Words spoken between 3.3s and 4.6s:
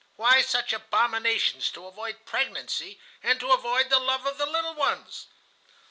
to avoid the love of the